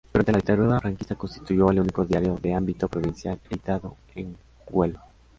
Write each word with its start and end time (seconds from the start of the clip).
Durante 0.11 0.31
la 0.31 0.39
Dictadura 0.39 0.79
franquista 0.79 1.13
constituyó 1.13 1.69
el 1.69 1.79
único 1.81 2.03
diario 2.03 2.33
de 2.41 2.55
ámbito 2.55 2.87
provincial 2.87 3.39
editado 3.51 3.97
en 4.15 4.35
Huelva. 4.71 5.05